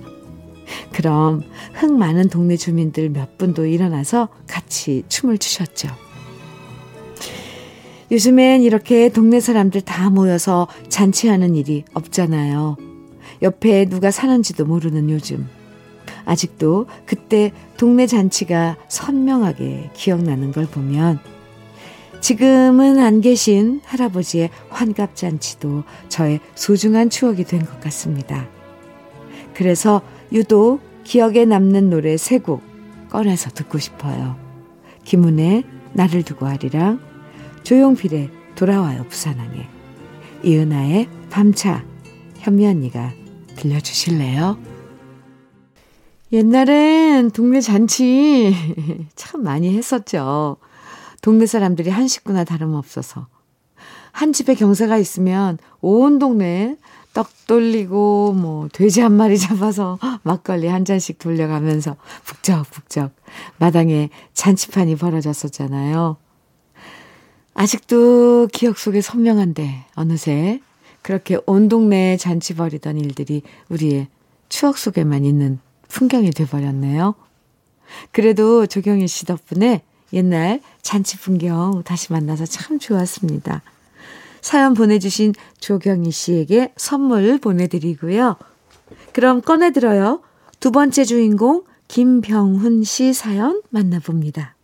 그럼 0.94 1.44
흥 1.74 1.98
많은 1.98 2.30
동네 2.30 2.58
주민들 2.58 3.10
몇 3.10 3.38
분도 3.38 3.66
일어나서 3.66 4.30
같이 4.48 5.04
춤을 5.10 5.38
추셨죠. 5.38 5.90
요즘엔 8.12 8.62
이렇게 8.62 9.10
동네 9.10 9.40
사람들 9.40 9.82
다 9.82 10.10
모여서 10.10 10.68
잔치하는 10.90 11.56
일이 11.56 11.86
없잖아요. 11.94 12.76
옆에 13.42 13.86
누가 13.86 14.12
사는지도 14.12 14.66
모르는 14.66 15.10
요즘. 15.10 15.48
아직도 16.26 16.88
그때 17.06 17.52
동네 17.78 18.06
잔치가 18.08 18.78
선명하게 18.90 19.92
기억나는 19.94 20.52
걸 20.52 20.66
보면 20.66 21.20
지금은 22.20 23.00
안 23.00 23.22
계신 23.22 23.82
할아버지의 23.86 24.52
환갑잔치도 24.70 25.84
저의 26.10 26.40
소중한 26.54 27.10
추억이 27.10 27.46
된 27.46 27.66
것 27.66 27.80
같습니다. 27.80 28.48
그래서 29.56 30.02
유독 30.32 30.80
기억에 31.04 31.46
남는 31.46 31.90
노래 31.90 32.18
세 32.18 32.40
곡 32.40 32.62
꺼내서 33.10 33.50
듣고 33.52 33.78
싶어요. 33.78 34.38
김은의 35.04 35.64
나를 35.94 36.24
두고 36.24 36.46
하리랑 36.46 37.02
조용필의 37.64 38.30
돌아와요 38.56 39.06
부산항에 39.10 39.68
이은아의 40.44 41.10
밤차 41.30 41.84
현미 42.38 42.66
언니가 42.66 43.12
들려주실래요? 43.58 44.58
옛날엔 46.32 47.32
동네 47.32 47.60
잔치 47.60 48.56
참 49.16 49.44
많이 49.44 49.76
했었죠. 49.78 50.58
동네 51.22 51.46
사람들이 51.46 51.90
한 51.90 52.08
식구나 52.08 52.44
다름없어서. 52.46 53.28
한 54.14 54.34
집에 54.34 54.56
경사가 54.56 54.98
있으면 54.98 55.58
온 55.82 56.20
동네에 56.20 56.78
떡 57.14 57.30
돌리고 57.48 58.34
뭐 58.34 58.68
돼지 58.72 59.02
한 59.02 59.14
마리 59.14 59.38
잡아서 59.38 60.00
막걸리 60.24 60.68
한 60.68 60.86
잔씩 60.86 61.20
돌려가면서 61.20 61.98
북적북적 62.26 63.14
마당에 63.58 64.10
잔치판이 64.34 64.96
벌어졌었잖아요. 64.96 66.18
아직도 67.54 68.48
기억 68.54 68.78
속에 68.78 69.02
선명한데 69.02 69.86
어느새 69.96 70.62
그렇게 71.02 71.38
온 71.46 71.68
동네에 71.68 72.18
잔치 72.18 72.56
벌이던 72.56 72.98
일들이 72.98 73.42
우리의 73.70 74.08
추억 74.50 74.78
속에만 74.78 75.26
있는 75.26 75.60
풍경이 75.90 76.32
돼버렸네요. 76.32 77.16
그래도 78.12 78.66
조경희 78.66 79.08
씨 79.08 79.26
덕분에 79.26 79.82
옛날 80.14 80.62
잔치 80.82 81.18
풍경 81.18 81.84
다시 81.84 82.12
만나서 82.14 82.46
참 82.46 82.80
좋았습니다. 82.80 83.62
사연 84.42 84.74
보내주신 84.74 85.34
조경희 85.60 86.12
씨에게 86.12 86.74
선물 86.76 87.38
보내드리고요. 87.38 88.38
그럼 89.14 89.42
꺼내들어요. 89.42 90.22
두 90.60 90.72
번째 90.72 91.04
주인공 91.04 91.64
김병훈 91.88 92.84
씨 92.84 93.14
사연 93.14 93.62
만나봅니다. 93.70 94.56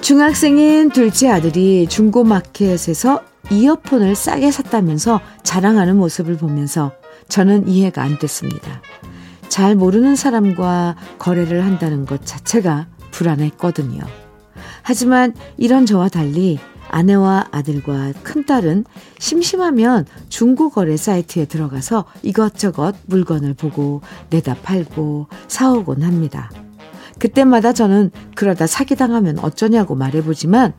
중학생인 0.00 0.90
둘째 0.90 1.28
아들이 1.28 1.86
중고마켓에서 1.88 3.22
이어폰을 3.52 4.16
싸게 4.16 4.50
샀다면서 4.50 5.20
자랑하는 5.42 5.96
모습을 5.96 6.36
보면서 6.36 6.92
저는 7.28 7.68
이해가 7.68 8.02
안 8.02 8.18
됐습니다. 8.18 8.82
잘 9.50 9.74
모르는 9.74 10.16
사람과 10.16 10.96
거래를 11.18 11.64
한다는 11.64 12.06
것 12.06 12.24
자체가 12.24 12.86
불안했거든요. 13.10 14.00
하지만 14.82 15.34
이런 15.58 15.84
저와 15.84 16.08
달리 16.08 16.58
아내와 16.88 17.48
아들과 17.50 18.12
큰딸은 18.22 18.84
심심하면 19.18 20.06
중고거래 20.28 20.96
사이트에 20.96 21.44
들어가서 21.44 22.04
이것저것 22.22 22.94
물건을 23.06 23.54
보고 23.54 24.00
내다 24.30 24.54
팔고 24.54 25.26
사오곤 25.48 26.02
합니다. 26.02 26.50
그때마다 27.18 27.72
저는 27.72 28.12
그러다 28.34 28.66
사기당하면 28.66 29.40
어쩌냐고 29.40 29.94
말해보지만 29.96 30.72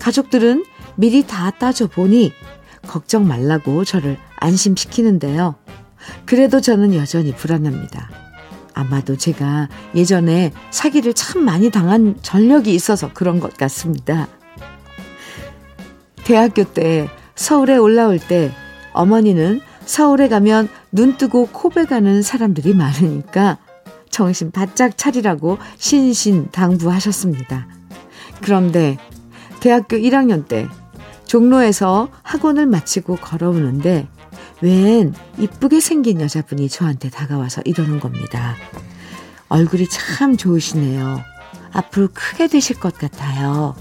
가족들은 0.00 0.64
미리 0.96 1.26
다 1.26 1.50
따져보니 1.50 2.32
걱정 2.86 3.26
말라고 3.26 3.84
저를 3.84 4.18
안심시키는데요. 4.36 5.56
그래도 6.26 6.60
저는 6.60 6.94
여전히 6.94 7.34
불안합니다. 7.34 8.10
아마도 8.74 9.16
제가 9.16 9.68
예전에 9.94 10.52
사기를 10.70 11.14
참 11.14 11.44
많이 11.44 11.70
당한 11.70 12.16
전력이 12.22 12.74
있어서 12.74 13.12
그런 13.12 13.40
것 13.40 13.56
같습니다. 13.56 14.28
대학교 16.24 16.64
때 16.64 17.08
서울에 17.34 17.76
올라올 17.76 18.18
때 18.18 18.52
어머니는 18.92 19.60
서울에 19.84 20.28
가면 20.28 20.68
눈 20.90 21.16
뜨고 21.16 21.46
코베 21.46 21.84
가는 21.84 22.22
사람들이 22.22 22.74
많으니까 22.74 23.58
정신 24.10 24.50
바짝 24.50 24.96
차리라고 24.96 25.58
신신 25.76 26.48
당부하셨습니다. 26.50 27.66
그런데 28.40 28.96
대학교 29.60 29.96
1학년 29.96 30.46
때 30.46 30.68
종로에서 31.34 32.10
학원을 32.22 32.66
마치고 32.66 33.16
걸어오는데 33.16 34.06
웬 34.60 35.12
이쁘게 35.36 35.80
생긴 35.80 36.20
여자분이 36.20 36.68
저한테 36.68 37.10
다가와서 37.10 37.60
이러는 37.64 37.98
겁니다. 37.98 38.54
얼굴이 39.48 39.88
참 39.88 40.36
좋으시네요. 40.36 41.20
앞으로 41.72 42.10
크게 42.14 42.46
되실 42.46 42.78
것 42.78 42.96
같아요. 42.96 43.74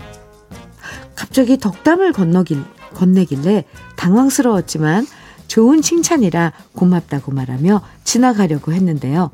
갑자기 1.14 1.60
덕담을 1.60 2.12
건너길, 2.12 2.64
건네길래 2.96 3.66
당황스러웠지만 3.98 5.06
좋은 5.48 5.84
칭찬이라 5.84 6.54
고맙다고 6.74 7.32
말하며 7.34 7.84
지나가려고 8.04 8.74
했는데요. 8.74 9.30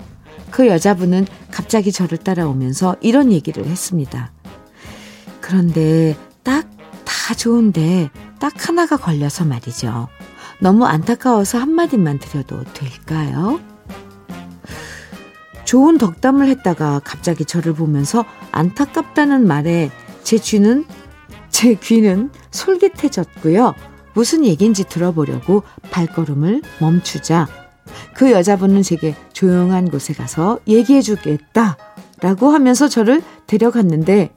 그 0.52 0.68
여자분은 0.68 1.26
갑자기 1.52 1.94
저를 1.94 2.18
따라오면서 2.18 2.98
이런 3.00 3.32
얘기를 3.32 3.66
했습니다. 3.66 4.34
그런데 5.40 6.18
딱 6.44 6.79
다 7.30 7.36
좋은데 7.36 8.10
딱 8.40 8.68
하나가 8.68 8.98
걸려서 8.98 9.46
말이죠. 9.46 10.08
너무 10.58 10.88
안타까워서 10.88 11.60
한마디만 11.60 12.18
드려도 12.18 12.64
될까요? 12.74 13.60
좋은 15.64 16.00
덕담을 16.00 16.48
했다가 16.48 17.02
갑자기 17.04 17.46
저를 17.46 17.74
보면서 17.76 18.26
안타깝다는 18.52 19.46
말에 19.46 19.92
제 20.24 20.40
귀는 20.40 20.86
제 21.52 21.76
귀는 21.76 22.32
솔깃해졌고요. 22.50 23.76
무슨 24.16 24.44
얘기인지 24.44 24.86
들어보려고 24.86 25.62
발걸음을 25.92 26.64
멈추자 26.80 27.48
그 28.16 28.32
여자분은 28.32 28.82
제게 28.82 29.14
조용한 29.34 29.92
곳에 29.92 30.16
가서 30.16 30.58
얘기해 30.68 31.04
주겠다 31.04 31.78
라고 32.22 32.50
하면서 32.50 32.88
저를 32.88 33.22
데려갔는데 33.46 34.34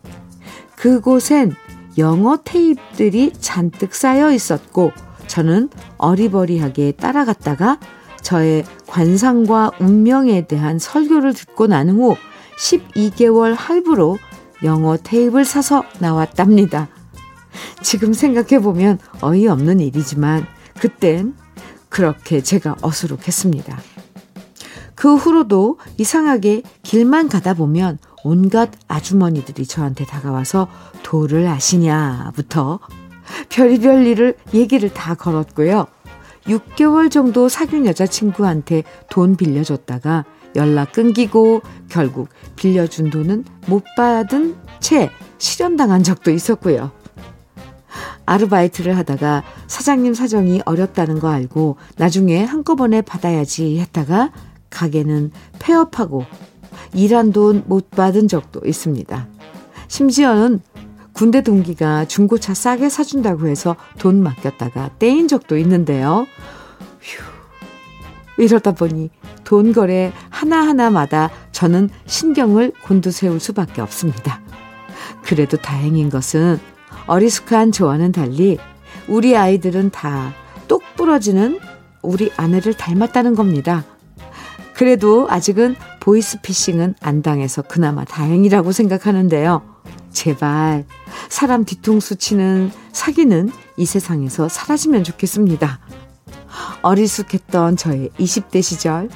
그곳엔 0.77 1.55
영어 1.99 2.39
테이프들이 2.43 3.33
잔뜩 3.41 3.95
쌓여 3.95 4.33
있었고 4.33 4.93
저는 5.27 5.69
어리버리하게 5.99 6.93
따라갔다가 6.93 7.79
저의 8.23 8.65
관상과 8.87 9.73
운명에 9.81 10.47
대한 10.47 10.79
설교를 10.79 11.35
듣고 11.35 11.67
난 11.67 11.91
후 11.91 12.17
12개월 12.59 13.55
할부로 13.57 14.19
영어 14.63 14.97
테이프를 14.97 15.45
사서 15.45 15.85
나왔답니다. 15.99 16.89
지금 17.83 18.13
생각해보면 18.13 18.99
어이없는 19.21 19.81
일이지만 19.81 20.47
그땐 20.79 21.35
그렇게 21.89 22.43
제가 22.43 22.77
어수룩했습니다. 22.81 23.79
그 24.95 25.17
후로도 25.17 25.79
이상하게 25.99 26.63
길만 26.83 27.29
가다 27.29 27.55
보면 27.55 27.99
온갖 28.25 28.71
아주머니들이 28.89 29.67
저한테 29.67 30.05
다가와서 30.05 30.69
도를 31.03 31.47
아시냐부터 31.49 32.79
별의별 33.49 34.07
일을 34.07 34.37
얘기를 34.55 34.93
다 34.93 35.15
걸었고요. 35.15 35.87
6개월 36.47 37.11
정도 37.11 37.49
사귄 37.49 37.87
여자친구한테 37.87 38.83
돈 39.09 39.37
빌려줬다가 39.37 40.25
연락 40.57 40.93
끊기고 40.93 41.63
결국 41.89 42.29
빌려준 42.57 43.11
돈은 43.11 43.45
못 43.67 43.85
받은 43.97 44.57
채 44.81 45.11
실현당한 45.39 46.03
적도 46.03 46.31
있었고요. 46.31 46.91
아르바이트를 48.27 48.97
하다가 48.97 49.43
사장님 49.67 50.15
사정이 50.15 50.63
어렵다는 50.65 51.19
거 51.19 51.29
알고 51.29 51.77
나중에 51.97 52.45
한꺼번에 52.45 53.03
받아야지 53.03 53.79
했다가 53.81 54.31
가게는 54.71 55.33
폐업하고 55.59 56.25
일한 56.95 57.33
돈 57.33 57.65
못 57.67 57.91
받은 57.91 58.29
적도 58.29 58.61
있습니다. 58.65 59.27
심지어는 59.89 60.61
군대 61.13 61.43
동기가 61.43 62.07
중고차 62.07 62.55
싸게 62.55 62.89
사준다고 62.89 63.47
해서 63.49 63.77
돈 63.99 64.23
맡겼다가 64.23 64.93
떼인 64.99 65.29
적도 65.29 65.59
있는데요. 65.59 66.27
휴, 67.01 68.43
이러다 68.43 68.73
보니 68.73 69.11
돈 69.45 69.73
거래 69.73 70.13
하나하나마다 70.31 71.31
저는 71.53 71.91
신경을 72.07 72.73
곤두세울 72.83 73.41
수밖에 73.41 73.83
없습니다. 73.83 74.41
그래도 75.23 75.57
다행인 75.57 76.09
것은 76.09 76.59
어리숙한 77.07 77.73
저와는 77.73 78.13
달리 78.13 78.59
우리 79.09 79.37
아이들은 79.37 79.91
다 79.91 80.33
똑 80.73 80.83
부러지는 80.97 81.59
우리 82.01 82.31
아내를 82.39 82.73
닮았다는 82.73 83.35
겁니다. 83.35 83.85
그래도 84.83 85.29
아직은 85.31 85.77
보이스피싱은 86.01 86.97
안 87.01 87.23
당해서 87.23 87.63
그나마 87.63 88.05
다행이라고 88.05 88.73
생각하는데요. 88.73 89.63
제발 90.11 90.87
사람 91.29 91.65
뒤통수 91.65 92.17
치는 92.17 92.73
사기는 92.91 93.49
이 93.77 93.87
세상에서 93.87 94.49
사라지면 94.49 95.05
좋겠습니다. 95.05 95.79
어리숙했던 96.83 97.77
저의 97.77 98.11
20대 98.19 98.61
시절 98.61 99.09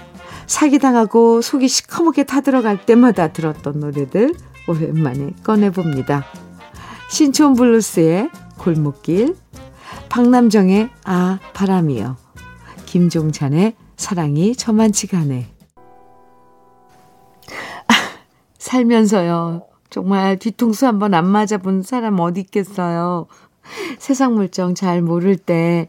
사기당하고 0.47 1.43
속이 1.43 1.67
시커멓게 1.67 2.27
타들어갈 2.27 2.87
때마다 2.87 3.33
들었던 3.33 3.81
노래들 3.81 4.35
오랜만에 4.69 5.33
꺼내봅니다. 5.43 6.27
신촌 7.11 7.55
블루스의 7.55 8.31
골목길, 8.57 9.35
박남정의 10.11 10.91
아 11.03 11.41
바람이요, 11.55 12.17
김종찬의 12.85 13.75
사랑이 13.97 14.55
저만치가 14.55 15.25
네. 15.25 15.56
살면서요. 18.67 19.67
정말 19.91 20.39
뒤통수 20.39 20.87
한번 20.87 21.15
안 21.15 21.27
맞아본 21.27 21.83
사람 21.83 22.19
어디 22.21 22.41
있겠어요. 22.41 23.27
세상 23.99 24.35
물정 24.35 24.75
잘 24.75 25.03
모를 25.03 25.37
때 25.37 25.89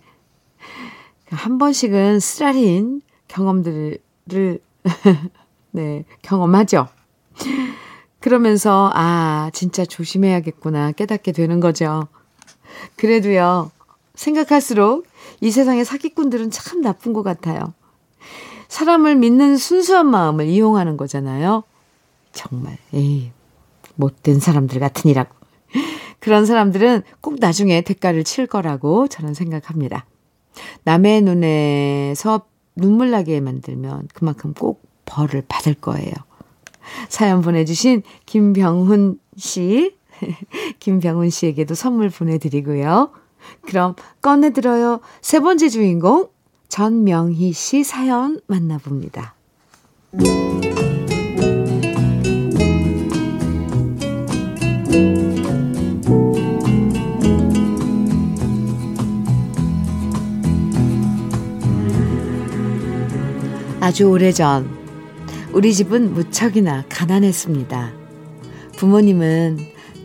한 1.32 1.58
번씩은 1.58 2.20
쓰라린 2.20 3.02
경험들을 3.28 4.00
네, 5.72 6.06
경험하죠. 6.22 6.88
그러면서 8.20 8.90
아, 8.94 9.50
진짜 9.54 9.86
조심해야겠구나 9.86 10.94
깨닫게 10.94 11.34
되는 11.34 11.60
거죠. 11.60 12.08
그래도요. 12.96 13.72
생각할수록 14.16 15.06
이 15.42 15.52
세상의 15.52 15.86
사기꾼들은 15.86 16.50
참 16.50 16.82
나쁜 16.82 17.14
것 17.14 17.24
같아요. 17.24 17.74
사람을 18.70 19.16
믿는 19.16 19.58
순수한 19.58 20.08
마음을 20.08 20.46
이용하는 20.46 20.98
거잖아요. 20.98 21.64
정말 22.34 22.78
에이 22.94 23.32
못된 23.96 24.40
사람들 24.40 24.80
같으니라고. 24.80 25.36
그런 26.20 26.46
사람들은 26.46 27.04
꼭 27.22 27.38
나중에 27.40 27.82
대가를 27.82 28.24
칠 28.24 28.48
거라고 28.48 29.08
저는 29.08 29.34
생각합니다. 29.34 30.06
남의 30.84 31.22
눈에서 31.22 32.46
눈물 32.76 33.12
나게 33.12 33.40
만들면 33.40 34.08
그만큼 34.14 34.54
꼭 34.54 34.84
벌을 35.06 35.44
받을 35.48 35.74
거예요. 35.74 36.14
사연 37.10 37.42
보내주신 37.42 38.04
김병훈 38.26 39.20
씨, 39.36 39.96
김병훈 40.80 41.30
씨에게도 41.30 41.76
선물 41.76 42.10
보내드리고요. 42.10 43.12
그럼 43.62 43.96
꺼내들어요. 44.22 45.02
세 45.22 45.40
번째 45.40 45.70
주인공 45.70 46.30
전명희 46.70 47.54
씨 47.54 47.84
사연 47.84 48.40
만나봅니다. 48.48 49.36
아주 63.88 64.10
오래전 64.10 64.70
우리 65.54 65.74
집은 65.74 66.14
무척이나 66.14 66.84
가난했습니다. 66.90 67.94
부모님은 68.76 69.60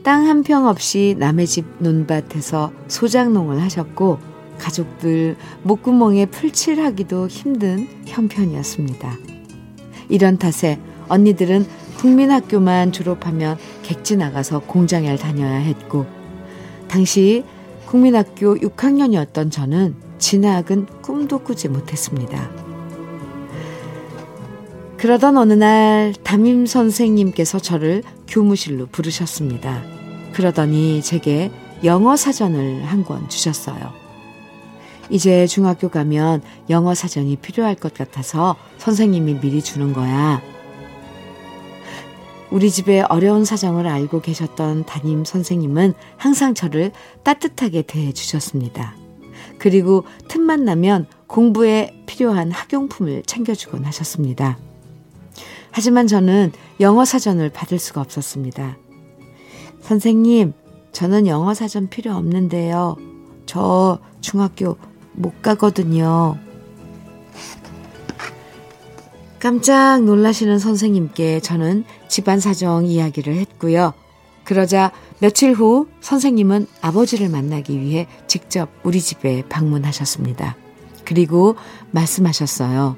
땅 0.04 0.24
한 0.28 0.44
평 0.44 0.68
없이 0.68 1.16
남의 1.18 1.48
집 1.48 1.66
논밭에서 1.80 2.70
소작농을 2.86 3.60
하셨고 3.60 4.20
가족들 4.56 5.34
목구멍에 5.64 6.26
풀칠하기도 6.26 7.26
힘든 7.26 7.88
형편이었습니다. 8.06 9.18
이런 10.08 10.38
탓에 10.38 10.78
언니들은 11.08 11.66
국민학교만 11.96 12.92
졸업하면 12.92 13.58
객지 13.82 14.16
나가서 14.16 14.60
공장에 14.60 15.16
다녀야 15.16 15.56
했고 15.56 16.06
당시 16.86 17.42
국민학교 17.86 18.54
6학년이었던 18.54 19.50
저는 19.50 19.96
진학은 20.18 20.86
꿈도 21.02 21.40
꾸지 21.40 21.68
못했습니다. 21.68 22.61
그러던 25.02 25.36
어느 25.36 25.52
날 25.52 26.14
담임 26.22 26.64
선생님께서 26.64 27.58
저를 27.58 28.04
교무실로 28.28 28.86
부르셨습니다. 28.86 29.82
그러더니 30.32 31.02
제게 31.02 31.50
영어 31.82 32.14
사전을 32.14 32.84
한 32.84 33.02
권 33.02 33.28
주셨어요. 33.28 33.92
이제 35.10 35.48
중학교 35.48 35.88
가면 35.88 36.42
영어 36.70 36.94
사전이 36.94 37.34
필요할 37.34 37.74
것 37.74 37.94
같아서 37.94 38.54
선생님이 38.78 39.40
미리 39.40 39.60
주는 39.60 39.92
거야. 39.92 40.40
우리 42.52 42.70
집의 42.70 43.02
어려운 43.08 43.44
사정을 43.44 43.88
알고 43.88 44.20
계셨던 44.20 44.86
담임 44.86 45.24
선생님은 45.24 45.94
항상 46.16 46.54
저를 46.54 46.92
따뜻하게 47.24 47.82
대해 47.82 48.12
주셨습니다. 48.12 48.94
그리고 49.58 50.04
틈만 50.28 50.64
나면 50.64 51.08
공부에 51.26 52.04
필요한 52.06 52.52
학용품을 52.52 53.24
챙겨주곤 53.26 53.84
하셨습니다. 53.84 54.58
하지만 55.72 56.06
저는 56.06 56.52
영어 56.80 57.04
사전을 57.04 57.50
받을 57.50 57.78
수가 57.78 58.00
없었습니다. 58.02 58.76
선생님, 59.80 60.52
저는 60.92 61.26
영어 61.26 61.54
사전 61.54 61.88
필요 61.88 62.14
없는데요. 62.14 62.96
저 63.46 63.98
중학교 64.20 64.76
못 65.12 65.42
가거든요. 65.42 66.38
깜짝 69.40 70.04
놀라시는 70.04 70.60
선생님께 70.60 71.40
저는 71.40 71.84
집안 72.06 72.38
사정 72.38 72.86
이야기를 72.86 73.34
했고요. 73.34 73.92
그러자 74.44 74.92
며칠 75.18 75.52
후 75.52 75.88
선생님은 76.00 76.66
아버지를 76.80 77.28
만나기 77.28 77.80
위해 77.80 78.06
직접 78.26 78.68
우리 78.84 79.00
집에 79.00 79.42
방문하셨습니다. 79.48 80.56
그리고 81.04 81.56
말씀하셨어요. 81.90 82.96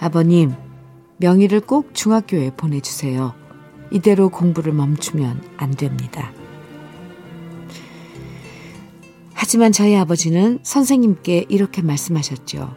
아버님, 0.00 0.54
명의를 1.18 1.60
꼭 1.60 1.94
중학교에 1.94 2.50
보내주세요. 2.56 3.34
이대로 3.90 4.28
공부를 4.28 4.72
멈추면 4.72 5.40
안 5.56 5.70
됩니다. 5.70 6.32
하지만 9.34 9.72
저희 9.72 9.96
아버지는 9.96 10.60
선생님께 10.62 11.46
이렇게 11.48 11.82
말씀하셨죠. 11.82 12.74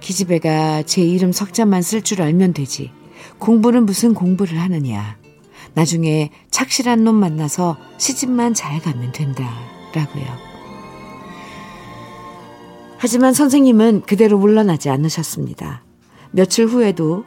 기집애가 0.00 0.82
제 0.82 1.02
이름 1.02 1.32
석자만 1.32 1.82
쓸 1.82 2.02
줄 2.02 2.22
알면 2.22 2.52
되지. 2.52 2.90
공부는 3.38 3.86
무슨 3.86 4.14
공부를 4.14 4.60
하느냐. 4.60 5.16
나중에 5.74 6.30
착실한 6.50 7.04
놈 7.04 7.14
만나서 7.14 7.76
시집만 7.98 8.54
잘 8.54 8.80
가면 8.80 9.12
된다. 9.12 9.48
라고요. 9.94 10.26
하지만 12.98 13.32
선생님은 13.32 14.02
그대로 14.02 14.38
물러나지 14.38 14.90
않으셨습니다. 14.90 15.84
며칠 16.32 16.66
후에도 16.66 17.24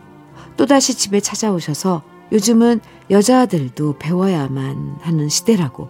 또다시 0.57 0.95
집에 0.95 1.19
찾아오셔서 1.19 2.03
요즘은 2.31 2.79
여자들도 3.09 3.97
배워야만 3.99 4.97
하는 5.01 5.29
시대라고 5.29 5.89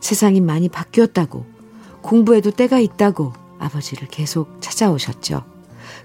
세상이 0.00 0.40
많이 0.40 0.68
바뀌었다고 0.68 1.44
공부에도 2.02 2.50
때가 2.50 2.78
있다고 2.78 3.32
아버지를 3.58 4.08
계속 4.08 4.60
찾아오셨죠. 4.60 5.44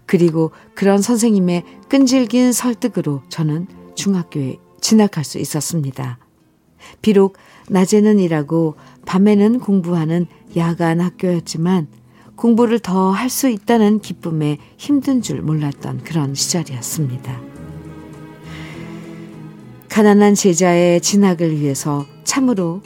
그리고 0.05 0.51
그런 0.75 1.01
선생님의 1.01 1.63
끈질긴 1.89 2.51
설득으로 2.53 3.21
저는 3.29 3.67
중학교에 3.95 4.57
진학할 4.81 5.23
수 5.23 5.37
있었습니다. 5.39 6.17
비록 7.01 7.37
낮에는 7.69 8.19
일하고 8.19 8.75
밤에는 9.05 9.59
공부하는 9.59 10.25
야간 10.55 11.01
학교였지만 11.01 11.87
공부를 12.35 12.79
더 12.79 13.11
할 13.11 13.29
수 13.29 13.49
있다는 13.49 13.99
기쁨에 13.99 14.57
힘든 14.77 15.21
줄 15.21 15.41
몰랐던 15.41 16.03
그런 16.05 16.33
시절이었습니다. 16.33 17.48
가난한 19.89 20.35
제자의 20.35 21.01
진학을 21.01 21.59
위해서 21.59 22.05
참으로 22.23 22.81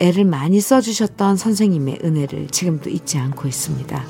애를 0.00 0.24
많이 0.24 0.60
써주셨던 0.60 1.36
선생님의 1.36 2.00
은혜를 2.04 2.48
지금도 2.48 2.90
잊지 2.90 3.18
않고 3.18 3.48
있습니다. 3.48 4.04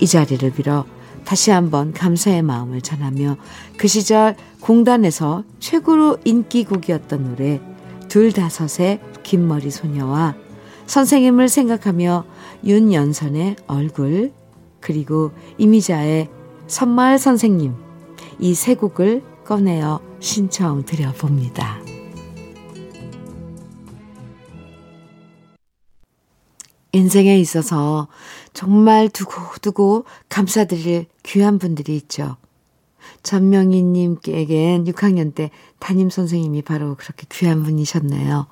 이 0.00 0.06
자리를 0.06 0.50
빌어 0.52 0.86
다시 1.24 1.50
한번 1.50 1.92
감사의 1.92 2.42
마음을 2.42 2.80
전하며 2.80 3.36
그 3.76 3.86
시절 3.86 4.34
공단에서 4.60 5.44
최고로 5.60 6.18
인기곡이었던 6.24 7.24
노래 7.24 7.60
둘다섯의 8.08 9.00
긴머리 9.22 9.70
소녀와 9.70 10.34
선생님을 10.86 11.48
생각하며 11.48 12.24
윤연선의 12.64 13.56
얼굴 13.66 14.32
그리고 14.80 15.32
이미자의 15.58 16.28
선마을 16.66 17.18
선생님 17.18 17.74
이 18.40 18.54
세 18.54 18.74
곡을 18.74 19.22
꺼내어 19.44 20.07
신청 20.20 20.84
드려 20.84 21.12
봅니다. 21.12 21.78
인생에 26.92 27.38
있어서 27.38 28.08
정말 28.52 29.08
두고두고 29.08 30.04
감사드릴 30.28 31.06
귀한 31.22 31.58
분들이 31.58 31.96
있죠. 31.96 32.36
전명희님께겐 33.22 34.84
6학년 34.84 35.34
때 35.34 35.50
담임 35.78 36.10
선생님이 36.10 36.62
바로 36.62 36.96
그렇게 36.96 37.26
귀한 37.30 37.62
분이셨네요. 37.62 38.46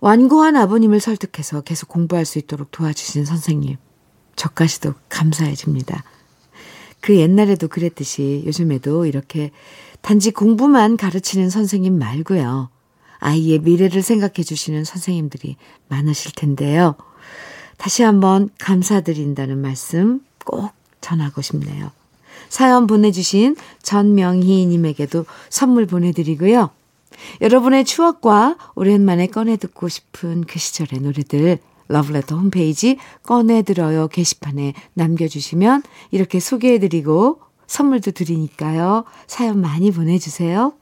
완고한 0.00 0.56
아버님을 0.56 1.00
설득해서 1.00 1.62
계속 1.62 1.88
공부할 1.88 2.24
수 2.24 2.38
있도록 2.38 2.70
도와주신 2.70 3.24
선생님. 3.24 3.76
저까지도 4.36 4.94
감사해집니다. 5.08 6.04
그 7.02 7.16
옛날에도 7.16 7.68
그랬듯이 7.68 8.44
요즘에도 8.46 9.04
이렇게 9.04 9.50
단지 10.00 10.30
공부만 10.30 10.96
가르치는 10.96 11.50
선생님 11.50 11.98
말고요. 11.98 12.70
아이의 13.18 13.58
미래를 13.58 14.02
생각해 14.02 14.42
주시는 14.44 14.84
선생님들이 14.84 15.56
많으실 15.88 16.32
텐데요. 16.32 16.94
다시 17.76 18.02
한번 18.02 18.48
감사드린다는 18.58 19.58
말씀 19.58 20.20
꼭 20.44 20.70
전하고 21.00 21.42
싶네요. 21.42 21.90
사연 22.48 22.86
보내주신 22.86 23.56
전명희님에게도 23.82 25.26
선물 25.50 25.86
보내드리고요. 25.86 26.70
여러분의 27.40 27.84
추억과 27.84 28.56
오랜만에 28.76 29.26
꺼내 29.26 29.56
듣고 29.56 29.88
싶은 29.88 30.44
그 30.44 30.58
시절의 30.58 31.00
노래들 31.00 31.58
러브레터 31.92 32.36
홈페이지 32.36 32.96
꺼내들어요 33.24 34.08
게시판에 34.08 34.72
남겨주시면 34.94 35.82
이렇게 36.10 36.40
소개해드리고 36.40 37.40
선물도 37.66 38.10
드리니까요. 38.10 39.04
사연 39.26 39.60
많이 39.60 39.90
보내주세요. 39.90 40.74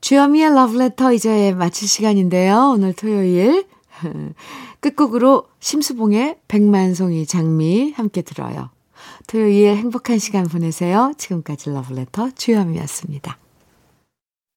주여미의 0.00 0.54
러브레터 0.54 1.12
이제 1.12 1.52
마칠 1.52 1.88
시간인데요. 1.88 2.72
오늘 2.74 2.92
토요일 2.92 3.66
끝곡으로 4.80 5.44
심수봉의 5.60 6.38
백만송이 6.48 7.26
장미 7.26 7.92
함께 7.96 8.22
들어요. 8.22 8.70
토요일 9.26 9.76
행복한 9.76 10.18
시간 10.18 10.46
보내세요. 10.46 11.12
지금까지 11.18 11.70
러브레터 11.70 12.30
주여미였습니다. 12.36 13.38